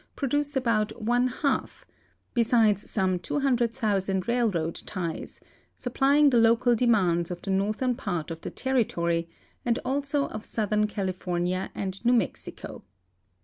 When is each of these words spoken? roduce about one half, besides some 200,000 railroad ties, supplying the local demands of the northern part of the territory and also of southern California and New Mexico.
roduce 0.17 0.55
about 0.55 0.99
one 0.99 1.27
half, 1.27 1.85
besides 2.33 2.89
some 2.89 3.19
200,000 3.19 4.27
railroad 4.27 4.73
ties, 4.87 5.39
supplying 5.75 6.31
the 6.31 6.39
local 6.39 6.73
demands 6.75 7.29
of 7.29 7.39
the 7.43 7.51
northern 7.51 7.93
part 7.93 8.31
of 8.31 8.41
the 8.41 8.49
territory 8.49 9.29
and 9.63 9.77
also 9.85 10.25
of 10.29 10.43
southern 10.43 10.87
California 10.87 11.69
and 11.75 12.03
New 12.03 12.13
Mexico. 12.13 12.81